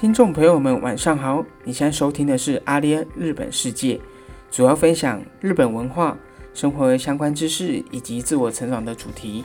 [0.00, 1.44] 听众朋友们，晚上好！
[1.62, 4.00] 你现在收听的是阿联日本世界，
[4.50, 6.16] 主要分享日本文化、
[6.54, 9.44] 生活相关知识以及自我成长的主题。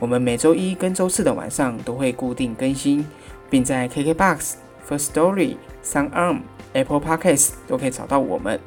[0.00, 3.06] 我们每周一跟周四的晚上都会固定更新，
[3.48, 4.54] 并在 KKBOX、
[4.88, 6.40] First Story、SoundArm、
[6.72, 8.58] Apple Podcasts 都可以找到我们。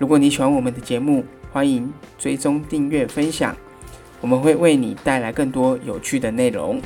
[0.00, 3.54] 如果你喜欢我们的节目，欢迎追踪、订阅、分享，
[4.20, 6.82] 我们会为你带来更多有趣的内容。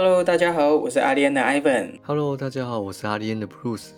[0.00, 1.98] Hello，大家好，我是阿联的 Ivan。
[2.04, 3.88] Hello，大家好，我是阿联的 Bruce。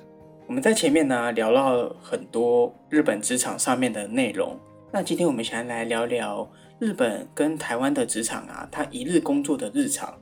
[0.46, 4.58] 我们在前面呢聊了很多日本职场上面的内容，
[4.90, 10.18] 那今天我们想要来聊聊日本跟台湾的职场啊，它一日工作的日常。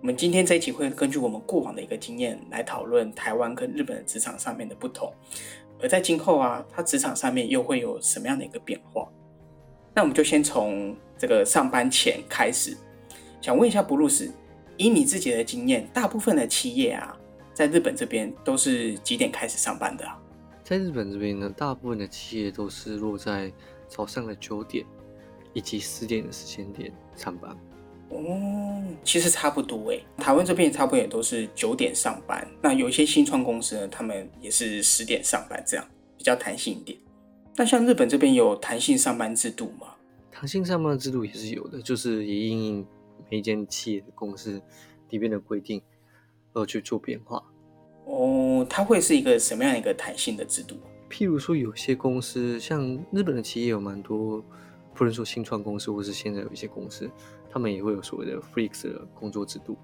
[0.00, 5.12] 我们今天这一集会根据我们过往的一个经验来讨论台湾跟日本的职场上面的不同，
[5.82, 9.08] 而在今后啊，它职场上面又会有什么样的一个变化？
[9.92, 12.76] 那我们就先从这个上班前开始，
[13.40, 14.30] 想问一下布鲁斯，
[14.76, 17.16] 以你自己的经验，大部分的企业啊，
[17.52, 20.18] 在日本这边都是几点开始上班的啊？
[20.62, 23.52] 在日本这边呢，大部分的企业都是落在
[23.86, 24.84] 早上的九点
[25.52, 27.56] 以及十点的时间点上班。
[28.10, 32.46] 哦，其实差不多诶，台湾这边差不多也都是九点上班。
[32.62, 35.86] 那有一些新创公司呢，他们也是十点上班，这样
[36.16, 36.98] 比较弹性一点。
[37.56, 39.88] 那像日本这边有弹性上班制度吗？
[40.30, 42.86] 弹性上班的制度也是有的，就是也因应
[43.34, 44.62] 每一间企业的公司
[45.10, 45.82] 里面的规定
[46.52, 47.44] 而去做变化。
[48.04, 50.76] 哦，它会是一个什么样一个弹性的制度？
[51.10, 54.40] 譬如说，有些公司像日本的企业有蛮多，
[54.94, 57.10] 不能说新创公司，或是现在有一些公司，
[57.50, 59.76] 他们也会有所谓的 flex 的工作制度。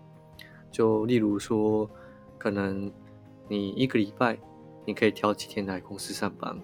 [0.70, 1.90] 就例如说，
[2.38, 2.88] 可能
[3.48, 4.38] 你一个礼拜
[4.84, 6.56] 你可以挑几天来公司上班，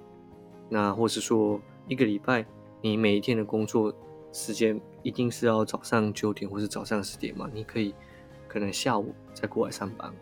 [0.68, 2.46] 那或是说一个礼拜
[2.80, 3.92] 你每一天的工作
[4.32, 7.48] 时间一定是要早上九点或是早上十点嘛？
[7.54, 7.94] 你可以
[8.48, 10.12] 可能下午再过来上班，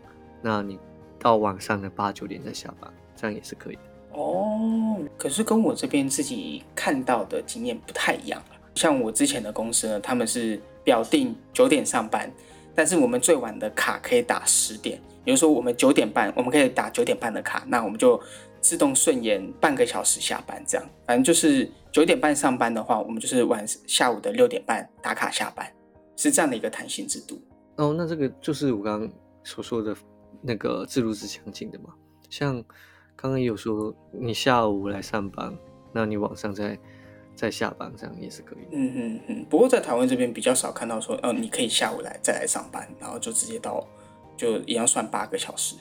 [0.43, 0.77] 那你
[1.17, 3.81] 到晚上的八九点再下班，这样也是可以的。
[4.11, 8.55] 哦，可是跟我这边自己看到的经验不太一样了。
[8.75, 12.31] 像我之前的公司呢，他们是表定九点上班，
[12.75, 18.21] 但是我们最晚的卡可以打十点，也就是说我们九点半我们可以打九点半的卡，那我们就
[18.61, 25.65] 自动顺延半个小时下班，这样反正就是九点半上班的话，我们就是晚下午的六点半打卡下班，
[26.17, 27.41] 是这样的一个弹性制度。
[27.77, 29.09] 哦，那这个就是我刚刚
[29.45, 29.95] 所说的
[30.41, 31.93] 那个制度是强劲的嘛？
[32.29, 32.55] 像
[33.15, 35.57] 刚刚也有说，你下午来上班，
[35.93, 36.77] 那你晚上再
[37.33, 38.67] 再下班，这样也是可以。
[38.73, 39.45] 嗯嗯嗯。
[39.49, 43.87] 不过在台湾这边比较少看到说，哦，你可以下午来再来上班，然后就直接到
[44.35, 45.77] 就一样算八个小时，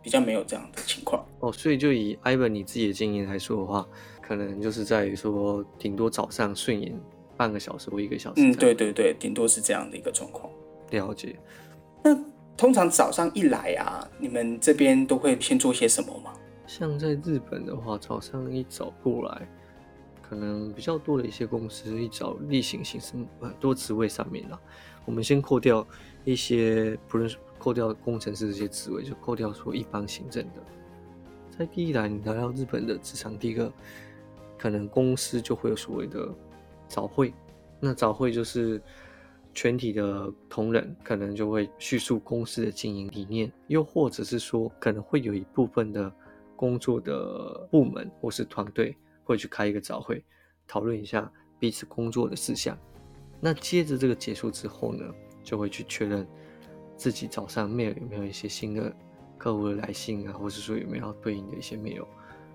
[0.00, 1.26] 比较没有这样的情况。
[1.40, 3.84] 哦，所以就以 Ivan 你自己的经验来说的话，
[4.26, 6.98] 可能就是在于说，顶多早上顺延
[7.36, 8.42] 半个小时或一个小时。
[8.42, 8.74] 嗯，对。
[8.74, 10.52] 对对，顶多是这样的一个状况。
[10.90, 11.38] 了解。
[12.02, 12.16] 那
[12.56, 16.32] 通常早上一来啊，你们这边都会先做些什么吗？
[16.66, 19.48] 像在日本的话，早上一早过来，
[20.20, 24.58] 可能比较多的一些公司一早例行性是很多职位上面啦。
[25.04, 25.86] 我们先扣掉
[26.24, 30.62] 一些，不论是扣掉工程师这些职位，就扣掉说一般行政的。
[31.56, 33.72] 在第一来，你来到日本的职场，第一个
[34.66, 36.28] 可能公司就会有所谓的
[36.88, 37.32] 早会，
[37.78, 38.82] 那早会就是
[39.54, 46.12] 全体的同仁可能就会叙述公司的经营理念，又或者是说可能会有一部分的
[46.56, 50.20] 工作的部门或是团队会去开一个早会，
[50.66, 52.76] 讨论一下彼此工作的事项。
[53.40, 55.04] 那接着这个结束之后呢，
[55.44, 56.26] 就会去确认
[56.96, 58.92] 自己早上 mail 有没有一些新的
[59.38, 62.04] 客户的来信啊，或是说有没有要对应的一些 mail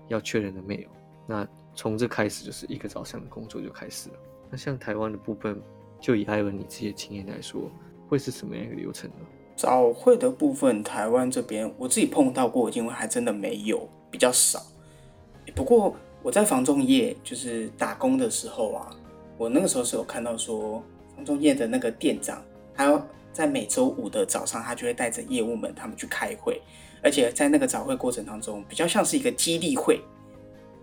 [0.08, 0.88] 要确认的 mail。
[1.26, 4.16] 那从这开始就是一个早上的工作就开始了。
[4.50, 5.60] 那像台湾的部分，
[6.00, 7.70] 就以艾文你自己的经验来说，
[8.08, 9.16] 会是什么样一个流程呢？
[9.56, 14.62] 早会的部分，台湾这边我自己碰到过，因为还真的没有，比较少。
[15.54, 18.90] 不过我在房仲业就是打工的时候啊，
[19.38, 20.82] 我那个时候是有看到说，
[21.16, 22.42] 房仲业的那个店长，
[22.74, 23.02] 他
[23.32, 26.60] 在每周五的早上，他就会带着业务们他们去开会，
[27.02, 30.00] 而且在那个早会过程当中，比较像是一个激励会。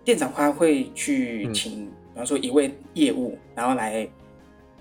[0.04, 4.08] 店长他会去请，比方说一位业务，然后来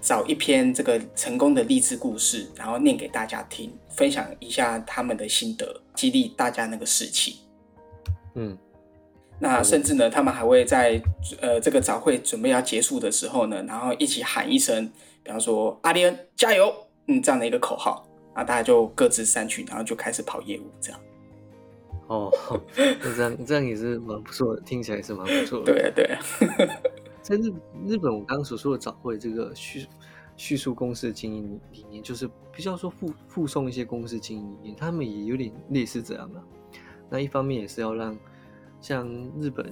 [0.01, 7.39] 找一篇这个成功的励志故事，然后念给大家听，分享一下他们的心得，激励大家那个士气。
[8.35, 8.57] 嗯，
[9.39, 11.01] 那甚至呢，他们还会在
[11.41, 14.89] 呃这个早会准备要结束的时候呢，然后一起喊一声，
[15.21, 16.73] 比方说阿里恩加油，
[17.07, 20.99] 嗯这样的一个口号，然后大家就各自散去，然后就开始跑业务这样。
[22.09, 22.31] 哦，
[22.75, 25.65] 那这样这样也是蛮不错的，听起来是蛮不错的。
[25.65, 26.19] 对啊对啊，
[27.21, 27.51] 在日
[27.85, 29.85] 日本我刚刚所说的早会这个叙
[30.35, 36.41] 叙述公司的经营理念，就是比较说附附送一些公司经营理念，他们也有点类似这样的。
[37.09, 38.17] 那一方面也是要让
[38.81, 39.07] 像
[39.39, 39.71] 日本，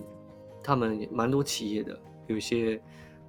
[0.63, 2.80] 他们蛮多企业的，有一些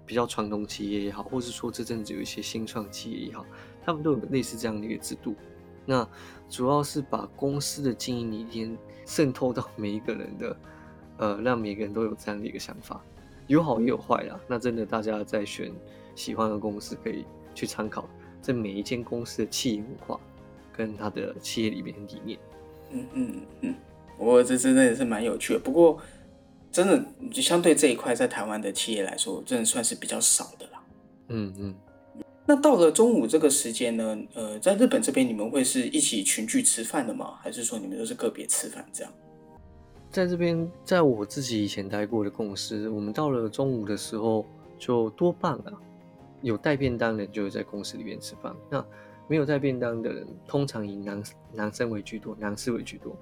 [0.04, 3.46] 比较传统企业也好，或是说这阵子有一些新创企业也好，
[3.82, 5.34] 他们都有类似这样的一个制度。
[5.88, 6.06] 那
[6.50, 8.76] 主要是把公司的经营理念
[9.06, 10.56] 渗透到每一个人的，
[11.16, 13.02] 呃，让每个人都有这样的一个想法，
[13.46, 14.38] 有好也有坏啦。
[14.46, 15.72] 那真的大家在选
[16.14, 17.24] 喜欢的公司，可以
[17.54, 18.06] 去参考
[18.42, 20.20] 这每一间公司的企业文化
[20.76, 22.38] 跟它的企业里面的理念。
[22.90, 23.74] 嗯嗯嗯，
[24.18, 25.58] 我这真的也是蛮有趣的。
[25.58, 25.98] 不过，
[26.70, 27.02] 真的
[27.32, 30.82] 就相对这一块，在台湾的企业来说，真的算是比较少的啦。
[31.28, 31.74] 嗯嗯。
[32.48, 34.18] 那到了中午这个时间呢？
[34.32, 37.34] 呃，在日本这边，你们会是一起群聚吃饭的吗？
[37.42, 39.12] 还是说你们都是个别吃饭这样？
[40.10, 44.46] 在这边，在我自己以前待过的公司，我们到了中午的时候，
[44.78, 45.76] 就多半啊，
[46.40, 48.56] 有带便当的人就会在公司里面吃饭。
[48.70, 48.82] 那
[49.26, 51.22] 没有带便当的人，通常以男
[51.52, 53.14] 男生为居多，男士为居多，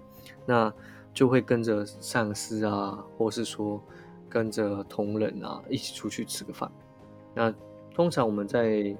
[0.47, 0.73] 那
[1.13, 3.83] 就会跟着上司啊，或是说
[4.29, 6.71] 跟着同仁啊，一起出去吃个饭。
[7.35, 7.53] 那
[7.93, 8.97] 通常我们在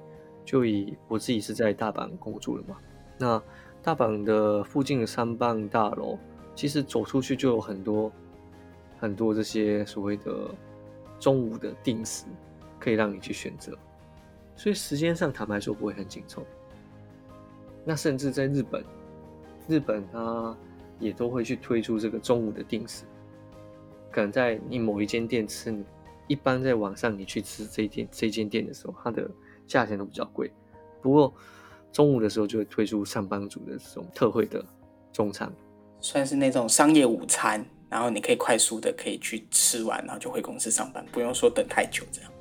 [0.47, 2.77] 就以我自己是在大阪工作的嘛，
[3.17, 3.43] 那
[3.83, 6.17] 大阪的附近的三棒大楼，
[6.55, 8.09] 其实走出去就有很多
[8.97, 10.49] 很多这些所谓的
[11.19, 12.23] 中午的定时，
[12.79, 13.77] 可以让你去选择，
[14.55, 16.41] 所以时间上坦白说不会很紧凑。
[17.83, 18.85] 那甚至在日本，
[19.67, 20.55] 日本它
[20.97, 23.03] 也都会去推出这个中午的定时，
[24.11, 25.77] 可能在你某一间店吃，
[26.25, 29.29] 一般在网上你去吃这间这间店的时候，它的
[29.67, 30.49] 价钱都比较贵，
[31.01, 31.31] 不过
[31.91, 34.63] 中午的时候就会推出上班族的这种特惠的
[35.11, 35.51] 中餐，
[35.99, 42.31] 算是那种商业午餐，然后你可以快速的可以去吃完，然后就回公司上班，不用说等太久这样。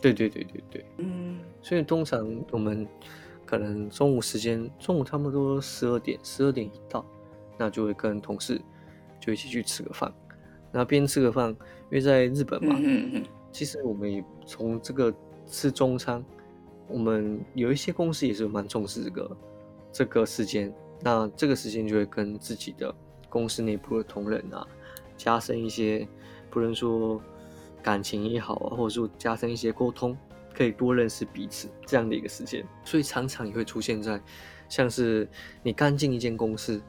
[0.00, 2.86] 对对对对对，嗯，所以通常我们
[3.44, 7.04] 可能中午时间，中午差不多十二点，十二点一到，
[7.58, 8.60] 那就会跟同事
[9.20, 10.12] 就一起去吃个饭，
[10.70, 11.56] 那边吃个饭，因
[11.90, 15.12] 为在日本嘛，嗯嗯，其实我们也从这个。
[15.46, 16.24] 吃中餐，
[16.88, 19.36] 我们有一些公司也是蛮重视这个
[19.92, 22.94] 这个时间，那这个时间就会跟自己的
[23.28, 24.66] 公司内部的同仁啊，
[25.16, 26.06] 加深一些，
[26.50, 27.20] 不能说
[27.82, 30.16] 感情也好啊，或者说加深一些沟通，
[30.54, 34.20] 可以多认识彼此这样的一个时间，所以常常也会出现在
[34.68, 35.28] 像是
[35.62, 36.80] 你刚进一间公司，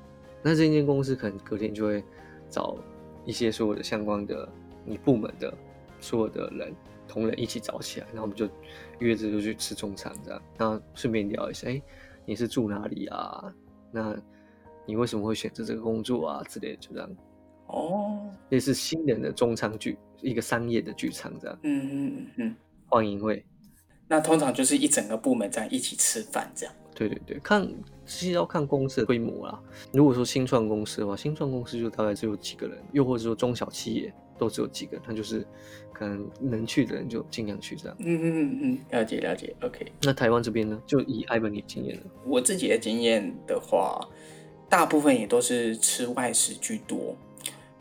[0.42, 2.04] 那这间公司可能隔天就会
[2.50, 2.78] 找
[3.26, 4.48] 一些所有的相关的
[4.84, 5.54] 你部门的
[6.00, 6.76] 所有的人。
[7.08, 8.48] 同仁一起找起来，然后我们就
[9.00, 11.82] 约着就去吃中餐，这样，然后顺便聊一下，哎，
[12.26, 13.54] 你是住哪里啊？
[13.92, 14.16] 那
[14.86, 16.44] 你为什么会选择这个工作啊？
[16.50, 17.10] 之类的，就这样。
[17.68, 21.60] 哦，也是新人的中餐聚，一个商业的聚餐，这样。
[21.64, 22.56] 嗯嗯嗯嗯，
[22.88, 23.44] 欢迎会。
[24.08, 26.76] 那通常就是一整个部门这样一起吃饭，这样。
[26.94, 27.68] 对对对，看
[28.06, 29.60] 其实要看公司的规模啦。
[29.92, 34.14] 如果说新创公司的话，新创公司就大概只有几个人，又或者说中小企业。
[34.38, 35.46] 都只有几个，他就是
[35.94, 37.98] 可能能去的人就尽量去这样。
[38.00, 39.92] 嗯嗯嗯嗯，了解了解，OK。
[40.02, 40.82] 那台湾这边呢？
[40.86, 42.04] 就以艾文的经验呢？
[42.26, 44.00] 我自己的经验的话，
[44.70, 47.16] 大部分也都是吃外食居多。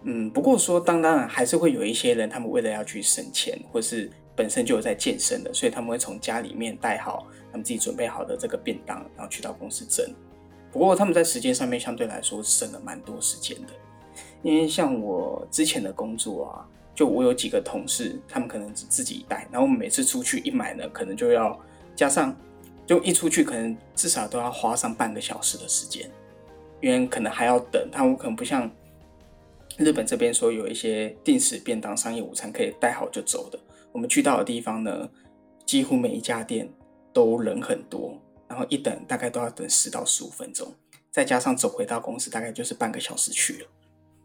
[0.02, 10.06] 嗯，不过说当当然还是会有一些人，他们为了要去省钱，或是本身就有在健身的，所以他们会从家里面带好他们自己准备好的这个便当，然后去到公司蒸。
[10.70, 13.68] 不过他们在时间上面相对来说省了蛮多时间的。
[14.44, 21.58] 因为像我之前的工作啊，就我有几个同事，他们可能只自己带，然后我们每次出去一买呢，可能就要
[21.96, 22.36] 加上，
[22.86, 26.10] 就一出去可能至少都要花上半个小时的时间，
[26.82, 28.70] 因为可能还要等，他们可能不像
[29.78, 33.58] 日本这边说有一些定时便当、商业午餐可以带好就走的，
[33.90, 35.08] 我们去到的地方呢，
[35.64, 36.70] 几乎每一家店
[37.14, 40.70] 都人很多，然后一等大概都要等十到十五分钟，
[41.10, 43.68] 再加上走回到公司，大概就是半个小时去了。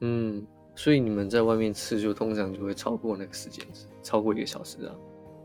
[0.02, 3.66] 嗯，所以你们在外面吃就通常就会超过那个时间，
[4.02, 4.96] 超过一个小时啊？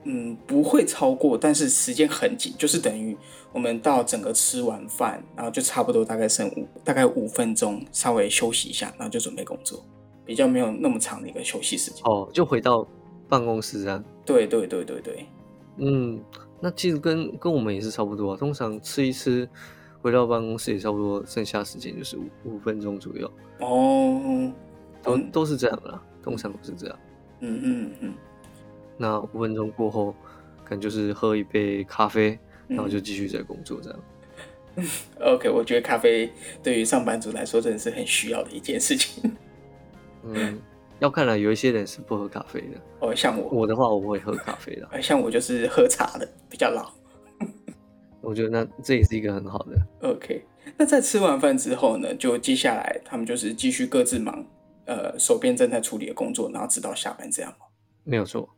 [0.04, 3.16] 嗯，不会超过，但是时间很紧，就是等于
[3.52, 9.82] 我们到整个吃完饭，然后就差不多大概剩五大概五分钟，稍微休息一下，然后就准备工作，
[10.24, 12.02] 比较没有那么长的一个休息时间。
[12.04, 12.86] 哦，就回到
[13.28, 14.04] 办公室啊？
[14.26, 15.26] 对对对对对。
[15.78, 16.22] 嗯，
[16.60, 19.48] 那其实跟跟我们也是差不多啊，通常吃一吃。
[20.04, 23.32] 回到办公室也差不多，剩下时间就是五五分钟左右。
[23.60, 24.52] 哦，
[25.02, 26.98] 都都是这样啦，通常都是这样。
[27.40, 28.14] 嗯嗯嗯。
[28.98, 30.14] 那五分钟过后，
[30.62, 33.98] 可能就是喝一杯咖啡，然后就继续在工作这样。
[35.24, 36.30] OK，我觉得咖啡
[36.62, 39.34] 对于上班族来说真的是很需要的一件事情。
[40.22, 40.60] 嗯，
[40.98, 42.80] 要看来有一些人是不喝咖啡的。
[43.00, 44.86] 哦，像我，我的话我会喝咖啡的。
[44.92, 46.92] 呃像我就是喝茶的，比较老。
[48.24, 50.08] 我觉得那这也是一个很好的。
[50.08, 50.44] OK，
[50.76, 54.44] 那在吃完饭之后呢，就接下来他们就是继续各自忙，
[54.86, 57.66] 呃，手边正在处理的工作，然后直到下班这样吗？
[58.02, 58.48] 没有错，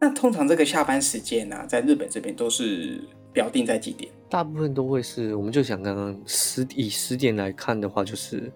[0.00, 3.00] 那通常这个下班时间呢、在日本这边都是
[3.32, 4.10] 表定在几点？
[4.28, 8.52] 大部分都会是，我们就想刚刚十以十点来看的话，就是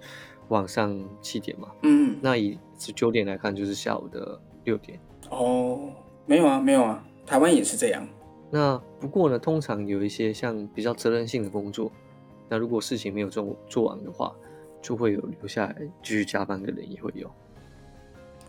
[0.48, 1.68] 晚上七点嘛。
[1.82, 4.98] 嗯，那以九点来看，就是下午的六点。
[5.30, 5.90] 哦，
[6.26, 8.06] 没有啊，没有啊，台湾也是这样。
[8.50, 11.90] 那不过呢，通常有一些像比较责任性的工作，
[12.48, 14.34] 那如果事情没有做做完的话，
[14.82, 17.28] 就会有留下来继续加班的人也会有。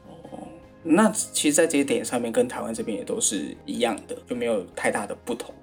[0.07, 0.39] 哦
[0.83, 5.53] 那其实，在这一点上面，跟台湾这边也都是一样的，就没有太大的不同。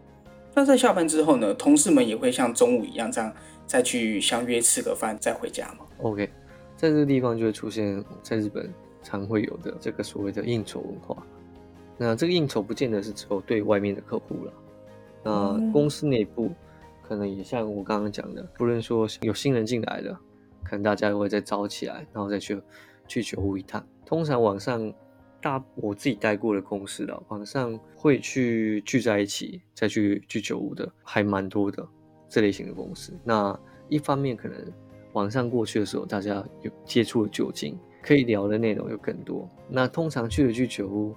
[0.54, 3.32] 那在下班之后呢，同事们也会像中午一样这样
[3.66, 6.30] 再去相约吃个饭，再回家吗？OK，
[6.76, 11.20] 在这个地方就会出现在日本常会有的这个所谓的应酬文化。
[11.98, 14.52] 那这个应酬不见得是只有对外面的客户了，
[15.24, 16.50] 那嗯公司内部
[17.02, 20.18] 可能也像我刚刚讲的，不论说有新人进来了，
[20.62, 22.60] 可能大家也会再招起来，然后再去
[23.06, 23.84] 去酒屋一趟。
[24.06, 24.92] 通常晚上
[25.40, 31.86] 大我自己待过的公司了，晚上会去聚在一起再去聚酒屋的还蛮多的
[32.28, 33.12] 这类型的公司。
[33.24, 34.56] 那一方面可能
[35.14, 39.48] 晚上过去的时候，大家有接触了酒精，可以聊的内容有更多。
[39.68, 41.14] 那通常去了去酒屋，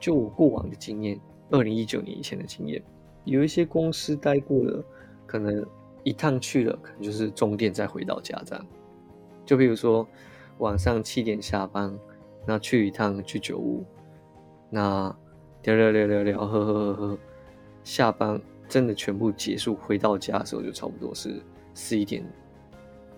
[0.00, 2.82] 就我过往的经验，二零一九年以前的经验，
[3.24, 4.82] 有一些公司待过了，
[5.26, 5.64] 可能
[6.02, 8.66] 一趟去了，可能就是中点再回到家这样。
[9.44, 10.08] 就比如说
[10.58, 11.94] 晚上七点下班，
[12.46, 13.84] 那去一趟去酒屋，
[14.70, 15.14] 那
[15.64, 17.18] 聊聊聊聊聊，喝喝喝喝，
[17.84, 21.42] 下班真的全部结束，回到家的时候就差不多是
[21.74, 22.24] 十一点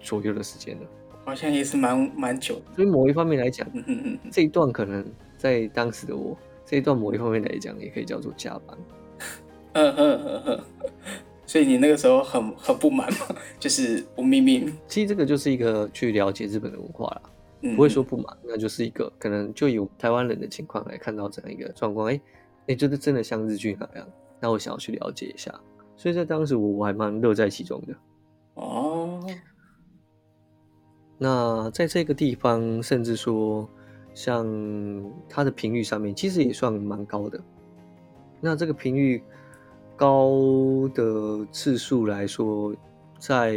[0.00, 0.82] 左右的时间了。
[1.24, 2.62] 好像也是蛮蛮久的。
[2.74, 5.04] 所以某一方面来讲，嗯嗯嗯嗯，这一段可能
[5.36, 8.78] 在当时的我，这一段某一方面来讲，也可以叫做加班。
[9.74, 10.60] 嗯嗯嗯嗯。
[11.44, 13.36] 所以你那个时候很很不满嘛？
[13.60, 17.22] 就是我明明其实这个就是一个去了解日本的文化啦，
[17.60, 22.18] 嗯不会说不满，那就是一个可能就以台湾人的情况来看到这样一个状况，哎、
[22.68, 24.08] 哎，就是真的像日剧那样，
[24.40, 25.52] 那我想要去了解一下，
[25.94, 27.94] 所以在当时我我还蛮乐在其中的。
[28.54, 29.20] 哦，
[31.18, 33.68] 那在这个地方，甚至说
[34.14, 34.46] 像
[35.28, 37.40] 它的频率上面，其实也算蛮高的。
[38.40, 39.22] 那这个频率
[39.96, 40.30] 高
[40.94, 42.74] 的次数来说，
[43.18, 43.56] 在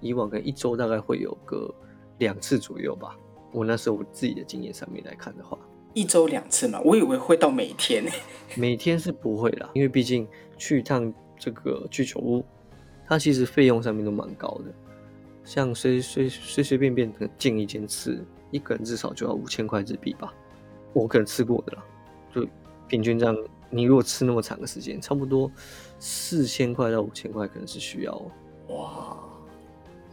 [0.00, 1.72] 以往跟一周大概会有个
[2.18, 3.16] 两次左右吧。
[3.50, 5.58] 我那时候我自己的经验上面来看的话，
[5.94, 8.10] 一周两次嘛，我以为会到每天呢。
[8.56, 10.28] 每天是不会啦，因为毕竟
[10.58, 12.44] 去一趟这个居酒屋，
[13.06, 14.74] 它其实费用上面都蛮高的。
[15.42, 20.32] 像随随随随便便的进一间吃，一个人至少就要五千块日币吧。
[20.92, 21.84] 我可能吃过的啦，
[22.34, 22.46] 就
[22.88, 23.36] 平均这样，
[23.70, 25.50] 你如果吃那么长的时间，差不多
[25.98, 28.30] 四千块到五千块可能是需要哦。
[28.74, 29.16] 哇！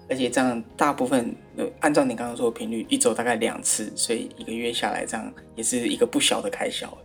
[0.07, 6.95] 而且这样大部分，呃，按照你刚刚说的频率，一周大概两次，所以一个月下来，这样也是一个不小的开销。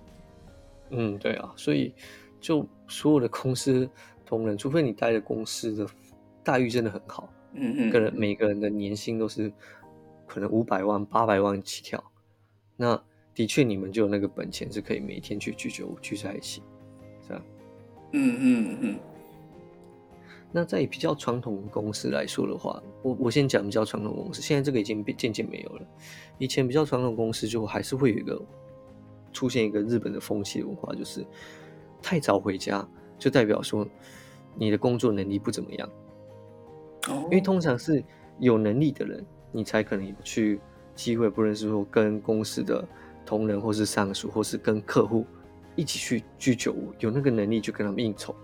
[0.91, 1.95] 嗯，对啊，所以
[2.43, 3.89] 就所有的公司
[4.27, 5.87] 同仁，除非你待的公司的
[6.45, 9.51] 待遇真的很好，嗯嗯，个人每个人的年薪都是
[10.31, 12.01] 可能五百万、八百万起跳，
[12.77, 13.03] 那
[13.35, 16.63] 的确你们就有那个本钱是可以每天去聚酒屋聚在一起，
[17.27, 17.43] 这样。
[18.13, 18.99] 嗯嗯嗯
[20.53, 25.87] 那在比较传统公司来说的话，我我先讲比较传统公司，现在这个已经渐渐没有了。
[26.39, 28.41] 以前比较传统公司就还是会有一个
[29.33, 31.27] 出现一个日本的风气文化，就是
[32.01, 33.85] 太早回家就代表说
[34.55, 35.91] 你的工作能力不怎么样。
[37.09, 38.05] 哦，因为通常是
[38.39, 40.61] 有能力的人，你才可能有去
[40.95, 42.87] 机会，不论是说跟公司的
[43.25, 45.27] 同仁，或是上属，或是跟客户
[45.77, 48.35] 一起去聚酒屋，有那个能力去跟他们应酬，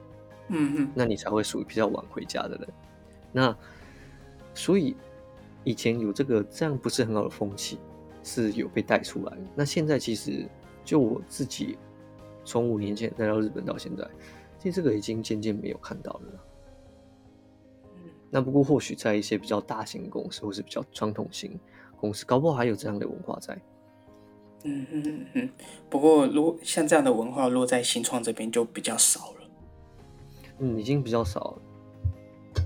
[0.48, 2.68] 嗯嗯那你才会属于比较晚回家的人。
[3.32, 3.56] 那
[4.54, 4.96] 所以
[5.64, 7.78] 以前有这个这样不是很好的风气，
[8.22, 9.42] 是有被带出来的。
[9.54, 10.46] 那现在其实
[10.84, 11.76] 就我自己
[12.44, 14.08] 从五年前来到日本到现在，
[14.58, 16.40] 其实这个已经渐渐没有看到了啦。
[18.36, 21.58] 那不过或许在一些比较大型的公司或是比较传统型
[21.98, 23.58] 公司，搞不好还有这样的文化在。
[24.62, 25.50] 嗯嗯嗯嗯。
[25.88, 29.48] 不过，如果像这样的文化落在新创这边就比较少了。
[30.58, 32.64] 嗯，已经比较少了。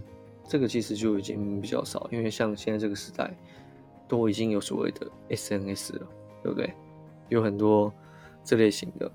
[0.48, 3.32] 这个其实就已经比较少，因为像现在这个时代，
[4.08, 6.08] 都已经有所谓的 SNS 了，
[6.42, 6.74] 对不对？
[7.28, 7.94] 有很多
[8.42, 9.08] 这类型的，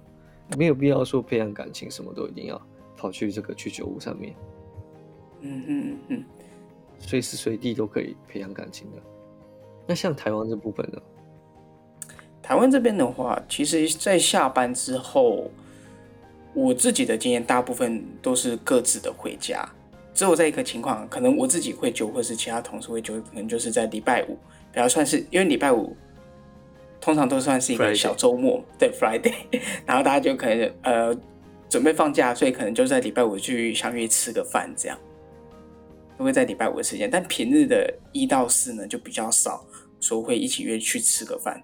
[0.58, 2.62] 没有必要说培养感情，什么都一定要
[2.96, 4.34] 跑去这个去酒屋上面，
[5.42, 6.24] 嗯嗯嗯嗯。
[7.00, 8.98] 随时随地都可以培养感情的。
[9.88, 11.02] 那像台湾这部分呢？
[12.42, 15.50] 台湾这边的话，其实，在下班之后，
[16.54, 19.68] 我自己的经验大部分都是各自的回家。
[20.14, 24.38] 只有在一个情况，可能我自己会揪，或是其他同事会揪，可能就是在礼拜五，
[24.72, 25.96] 比较算是因为礼拜五
[27.02, 29.34] 通常都算是一个小周末，对 Friday，
[29.86, 31.18] 然后大家就可能呃
[31.68, 34.98] 准备放假，所以可能就在礼拜五去相约吃个饭，这样
[36.18, 37.10] 都会在礼拜五的时间。
[37.10, 39.66] 但平日的一到四呢，就比较少
[40.00, 41.64] 说会一起约去吃个饭，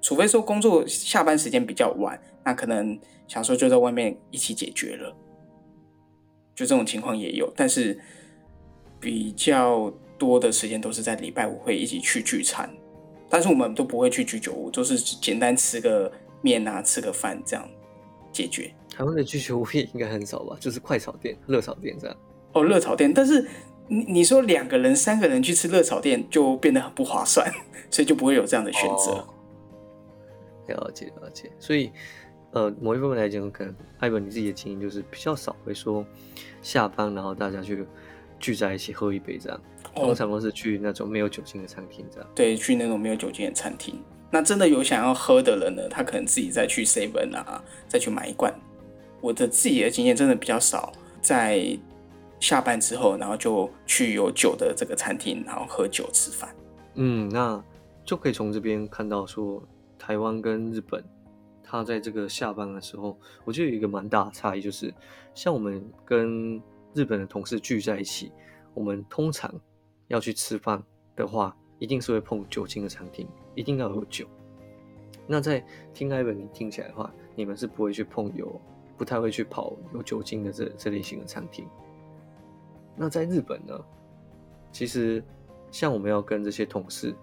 [0.00, 5.14] 除非说工作下班时间比较晚，那可能想说就在外面一起解决了。
[6.54, 7.98] 就这种情况也有，但是
[8.98, 12.68] 比较多的时间都是在礼拜五会一起去聚餐，
[13.30, 17.66] 但是我们都不会去居酒屋，就是简单吃个面啊，吃个饭这样
[18.30, 18.70] 解决。
[18.92, 20.54] 台湾的居酒屋也应该很少吧？
[20.60, 22.16] 就是快炒店、热炒店这样。
[22.52, 23.46] 哦，热炒店，但是
[23.88, 27.50] 你你说两个人、三个人去吃热炒店就变得很不划算，
[27.90, 29.26] 所以就不会有这样的选择。
[30.68, 31.90] 了解了解，所以。
[32.52, 36.04] 呃，某一部分来讲，可能艾文你自己的经验就是比较少会说
[36.62, 37.86] 下班然后大家去
[38.40, 39.60] 聚在一起喝一杯这样，
[39.94, 42.28] 通常都是去那种没有酒精的餐厅这样。
[42.34, 43.94] 对，去那种没有酒精的餐厅。
[44.32, 48.52] 那真的有想要喝的人呢，他可能自己再去 seven 啊，再去买一罐。
[49.20, 50.92] 我的自己的经验真的比较少，
[51.22, 51.64] 在
[52.40, 56.52] 下班之后，然后就去有酒的这个餐厅，然后喝酒吃饭。
[56.94, 57.62] 嗯，那
[58.04, 59.62] 就可以从这边看到说，
[59.98, 61.04] 台湾跟日本。
[61.62, 64.92] 他在这个下班的时候，我觉得有一个蛮大的差异，就是
[65.36, 66.60] 像我们跟
[66.94, 68.32] 日本的同事聚在一起，
[68.74, 69.54] 我们通常
[70.08, 70.82] 要去吃饭
[71.14, 74.26] 的话，一定是会碰酒精的餐厅，一定要有酒。
[75.28, 78.60] 那在听艾文你听起来的话，你们是不会去碰有，
[78.98, 81.64] 不太会去跑有酒精的这这类型的餐厅。
[83.02, 83.74] 那在日本呢，
[84.70, 85.24] 其实
[85.70, 87.14] 像我们要跟这些同事，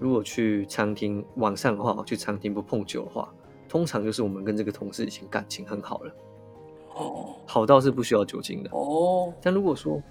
[0.00, 3.32] 如果去餐厅晚上的话，去餐厅不碰酒的话。
[3.68, 6.12] 通常就是我们跟这个同事已经感情很好了，
[6.96, 9.32] 哦，好到是不需要酒精的哦。
[9.40, 10.02] 但如果说，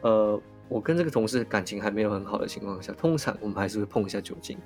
[0.00, 0.40] 呃，
[0.70, 4.56] 我跟这个同事感情还没有很好的情况下，通常我们还是会碰一下酒精。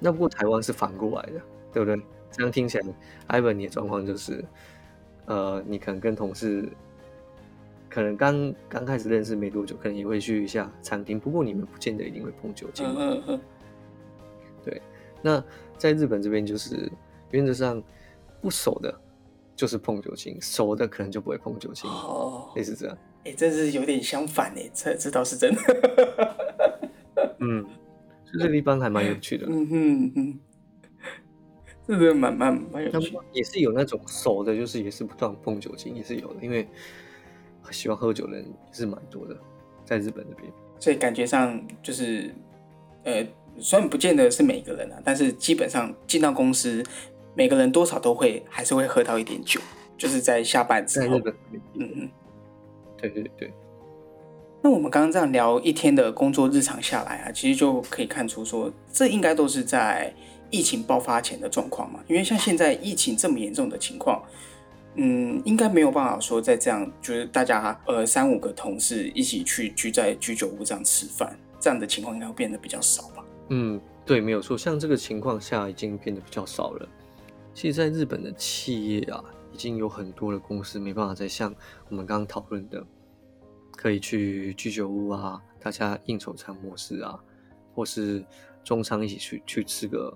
[0.00, 1.40] 那不过台湾是反过来的，
[1.72, 2.02] 对不对？
[2.32, 2.86] 这样听起来
[3.28, 4.44] ，Ivan 你的状况就是，
[5.26, 6.68] 呃，你可能跟同事
[7.88, 12.86] 可能刚刚开始认识没多久，可能也会去一下餐厅，不过你们不见得一定会碰酒精。
[12.86, 13.40] 嗯嗯。
[14.64, 14.82] 对，
[15.22, 15.42] 那
[15.76, 16.90] 在日本这边就是。
[17.30, 17.82] 原则上，
[18.40, 19.00] 不熟的，
[19.54, 21.84] 就是碰酒精；熟的可能就不会碰酒精。
[21.90, 22.98] 哦，类似这样。
[23.26, 25.60] 哎，这是有点相反哎，这这倒是真的。
[27.40, 27.66] 嗯，
[28.32, 29.46] 这个地方还蛮有趣的。
[29.46, 30.40] 嗯哼哼，
[31.86, 33.14] 这个蛮蛮蛮有趣。
[33.34, 36.42] 也是有那种熟的，就是也是不断碰酒精，也是有的。
[36.42, 36.66] 因为
[37.70, 39.36] 喜欢喝酒的人也是蛮多的，
[39.84, 40.52] 在日本这边。
[40.78, 42.34] 所以感觉上就是，
[43.04, 43.26] 呃，
[43.58, 46.84] 虽然不见得是每个人啊，但是基本上进到公司。
[47.34, 49.60] 每个人多少都会还是会喝到一点酒，
[49.96, 51.06] 就是在下班之后。
[51.06, 51.34] 在日本，
[51.74, 52.08] 嗯嗯，
[52.96, 53.52] 对对对。
[54.60, 60.12] 那我们刚刚这样聊一天的工作日常下来啊，其实就可以看出说，这应该都是在
[60.50, 62.00] 疫情爆发前的状况嘛。
[62.08, 64.20] 因为像现在疫情这么严重的情况，
[65.00, 73.24] 嗯，应该没有办法说在这样就是大家呃三五个同事一起去聚在居酒屋这样吃饭，这样的情况应该会变得比较少吧？
[73.50, 74.58] 嗯，对，没有错。
[74.58, 76.88] 像这个情况下已经变得比较少了。
[77.54, 81.54] 其实，在日本的企业啊，已经有很多的公司没办法再像
[81.88, 82.84] 我们刚刚讨论的，
[83.76, 87.18] 可以去居酒屋啊，大家应酬餐模式啊，
[87.74, 88.24] 或是
[88.64, 90.12] 中餐一起去去吃个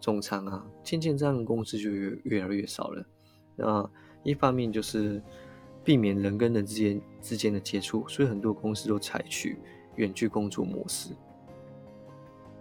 [0.00, 3.04] 中餐啊，渐渐这样的公司就越越来越少了。
[3.56, 3.90] 那
[4.28, 5.22] 一方面就是
[5.84, 9.58] 避免人跟人之间之间的接触，所以很多公司都采取
[9.96, 11.10] 远距工作模式。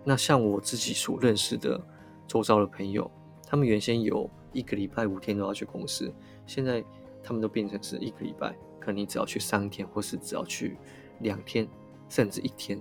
[0.03, 1.80] 那像我自己所认识的
[2.27, 3.10] 周遭的朋友。
[3.49, 6.13] 他们原先有一个礼拜五天都要去公司，
[6.45, 6.84] 现在
[7.23, 10.75] 他们都变成是一个礼拜，可能你只要去三天，或是只要去
[11.21, 11.65] 两天，
[12.10, 12.77] 甚至一天，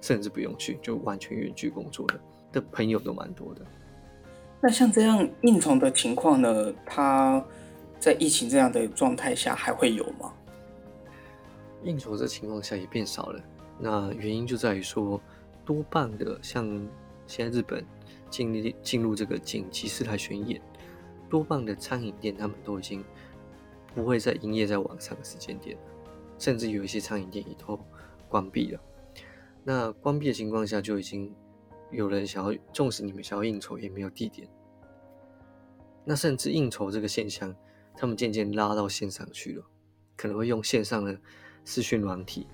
[0.00, 2.20] 甚至不用去，就完全远距工作的
[2.52, 3.66] 的朋友都蛮多的。
[4.60, 6.72] 那像这样应酬的情况呢？
[6.86, 7.44] 他
[8.04, 10.30] 在疫情这样的状态下还会有吗？
[11.84, 13.42] 应酬这情况下也变少了。
[13.78, 15.18] 那原因就在于说，
[15.64, 16.66] 多半的像
[17.26, 17.82] 现在日本。
[18.30, 20.60] 进入进入这个紧急事态宣言，
[21.30, 23.04] 多半的餐饮店他们都已经
[23.94, 25.78] 不会再营业在晚上的时间点
[26.36, 27.78] 甚至有一些餐饮店也都
[28.28, 28.80] 关闭了。
[29.62, 31.32] 那关闭的情况下，就已经
[31.92, 34.48] 有人想要，纵使你们想要应酬，也没有地点。
[36.04, 37.54] 那甚至应酬这个现象，
[37.96, 39.64] 他们渐渐拉到线上去了，
[40.16, 41.18] 可能会用线上的
[41.64, 42.46] 视讯软体，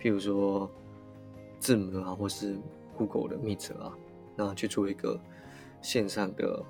[0.00, 0.70] 譬如说
[1.58, 2.56] 字母啊，或是
[2.96, 3.96] Google 的 Meet 啊。
[4.36, 5.16] 那去做一个
[5.80, 6.60] 线上的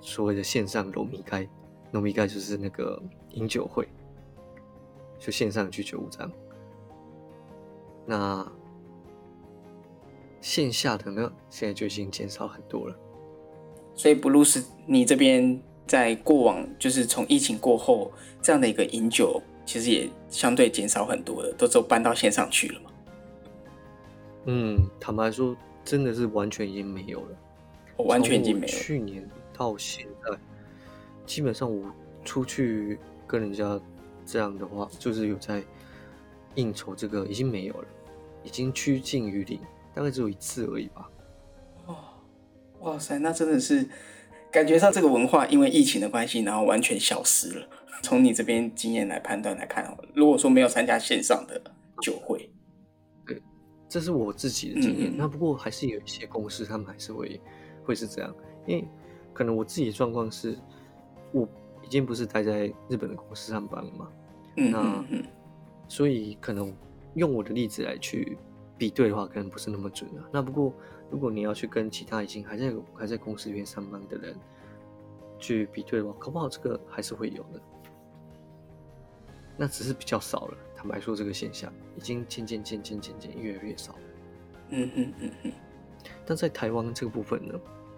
[0.00, 1.48] 所谓的线上糯米盖，
[1.90, 3.88] 农米盖就是那个饮酒会，
[5.18, 6.32] 就线上去酒屋这样。
[8.06, 8.52] 那
[10.40, 12.96] 线下的呢，现在就已经减少很多了。
[13.96, 22.90] 所以布鲁斯，你这边在过往就是从疫情过后这样的一个饮酒，其实也相对减少很多了，都都搬到线上去了嘛？
[24.46, 27.36] 嗯，坦白说，真的是完全已经没有了。
[27.96, 28.72] 我完全已经没有。
[28.72, 30.38] 去年到现在，
[31.24, 31.90] 基本上我
[32.24, 33.80] 出去跟人家
[34.24, 35.62] 这样的话，就是有在
[36.54, 37.88] 应酬，这个已经没有了，
[38.44, 39.58] 已经趋近于零，
[39.94, 41.10] 大概只有一次而已吧。
[41.86, 41.96] 哦，
[42.80, 43.88] 哇塞，那真的是
[44.56, 47.68] 感觉上这个文化因为疫情的关系，然后完全消失了。
[48.02, 51.60] 从你这边经验来判断来看，如果说没有参加线上的
[52.00, 52.50] 酒会。
[53.86, 57.38] 这是我自己的经验，那不过还是有一些公司，他们还是会
[57.84, 58.34] 会是这样，
[58.66, 58.88] 因为
[59.34, 60.58] 可能我自己的状况是，
[61.32, 61.46] 我
[61.84, 64.08] 已经不是待在日本的公司上班了嘛，
[64.56, 65.04] 嗯那
[65.86, 66.74] 所以可能
[67.14, 68.38] 用我的例子来去
[68.78, 70.24] 比对的话，可能不是那么准啊。
[70.32, 70.72] 那不过
[71.10, 74.36] 如果你要去跟其他已经还在还在公司里面上班的人
[75.38, 77.60] 去比对的话，搞不好这个还是会有的，
[79.56, 80.56] 那只是比较少了。
[80.74, 83.94] 坦白说，这个现象已经渐渐、渐渐、渐渐越来越少。
[84.70, 85.52] 嗯嗯嗯嗯。
[86.24, 87.54] 但在台湾这个部分呢，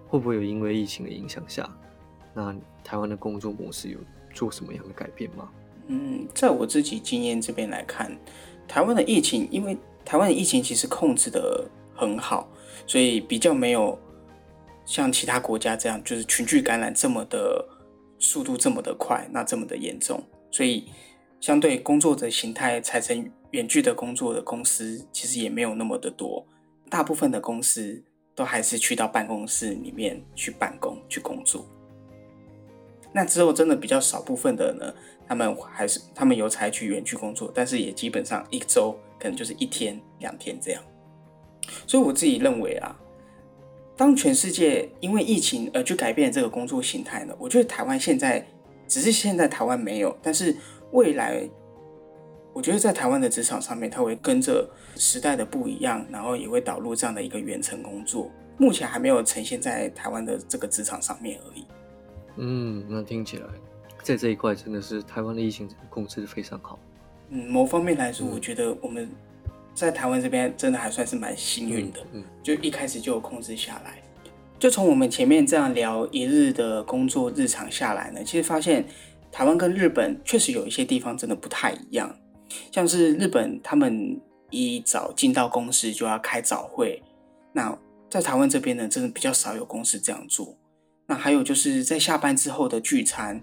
[0.06, 1.68] 会不会有因为疫情的影响下，
[2.34, 3.98] 那台湾的工作模式有
[4.32, 5.50] 做什么样的改变吗？
[5.86, 8.16] 嗯，在我自己经验这边来看，
[8.66, 12.48] 台湾的疫情，因为台湾的疫情其实控制的很好，
[12.86, 13.98] 所以比较没有
[14.84, 17.66] 像其他国家这样，就是群聚感染这么的
[18.18, 20.88] 速度这么的快，那这么的严重，所以。
[21.40, 26.44] 相对工作的形态，采成远距的工作的公司其实也没有那么的多，
[26.90, 28.02] 大部分的公司
[28.34, 31.64] 都还是去到办公室里面去办公去工作。
[33.12, 34.92] 那之后真的比较少部分的呢，
[35.28, 40.82] 他们还是他们有采取远距工作，但是也基本上一周可能就是一天两天这样。
[41.86, 42.98] 所以我自己认为啊，
[43.96, 48.46] 当全世界因为疫情而去改变这个工作形态呢，我觉得台湾现在
[48.86, 50.56] 只是现在台湾没有，但是。
[50.90, 51.46] 未来，
[52.54, 58.30] 我觉得在台湾的职场上面，它会跟着时代的不一样，然后也会导入这样的一个远程工作。
[58.56, 61.66] 目前还没有呈现在台湾的这个职场上面而已。
[62.36, 63.46] 嗯，那听起来
[64.02, 66.78] 在这一块真的是台湾的疫情控制的非常好。
[67.28, 69.10] 嗯，某方面来说，我觉得我们
[69.78, 72.00] 在台湾这边真的还算是蛮幸运的。
[72.12, 74.02] 嗯，就一开始就有控制下来。
[74.58, 78.84] 就从我们前面这样聊一日的工作日常下来呢，其实发现。
[79.30, 82.12] 台湾跟日本确实有一些地方真的不太一样，
[82.72, 87.00] 像是日本他们一早进到公司就要开早会，
[87.52, 90.56] 那在台湾这边呢，真的比较少有公司这样做。
[91.06, 93.38] 那还有就是在下班之后的聚餐，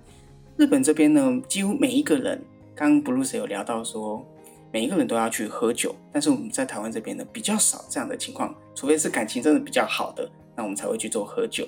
[0.58, 2.44] 日本这边呢，几乎每一个人，
[2.76, 4.26] 刚刚 Bruce 有聊到说，
[4.76, 11.66] 每一个人都要去喝酒，但是我们在台湾这边呢，比较少这样的情况，除非是感情真的比较好的，那我们才会去做喝酒。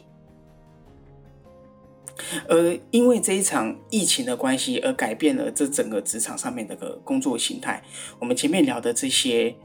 [2.49, 7.81] 而因为这一场疫情的关系，而改变了这整个职场上面的个工作形态。
[8.19, 9.55] 我们前面聊的这些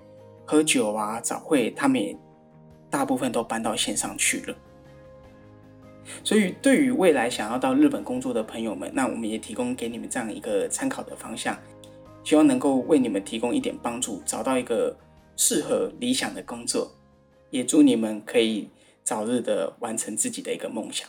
[0.46, 2.16] 喝酒啊、早会，他们也
[2.88, 4.54] 大部分都搬到线上去了。
[6.22, 11.58] 所以，对于未来想要到日本工作的朋友们，那我们也提供给你们这样一个参考的方向，
[12.24, 14.96] 希望能够为你们提供一点帮助，找到一个
[15.36, 16.90] 适合理想的工作。
[17.50, 18.68] 也祝你们可以
[19.04, 21.08] 早日的完成自己的一个梦想。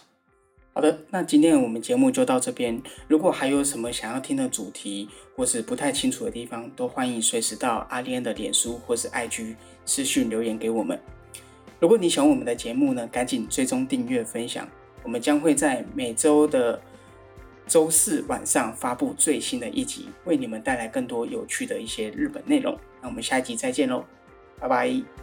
[0.74, 2.82] 好的，那今天我们节目就到这边。
[3.08, 11.00] 如果还有什么想要听的主题，或是不太清楚的地方，都欢迎随时到阿莲的脸书或是 IG 私讯留言给我们。
[11.80, 14.68] 如果你喜欢我们的节目呢，赶紧追踪订阅分享。
[15.04, 16.82] 我们将会在每周的
[17.68, 22.78] 周四晚上发布最新的一集，为你们带来更多有趣的一些日本内容。
[23.02, 24.06] 那我们下一集再见喽，
[24.60, 25.23] 拜拜。